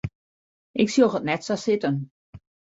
[0.81, 1.95] Ik sjoch it net sa sitten.